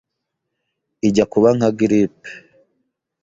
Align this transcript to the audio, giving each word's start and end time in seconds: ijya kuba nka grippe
ijya 1.07 1.25
kuba 1.31 1.49
nka 1.57 1.69
grippe 1.77 2.29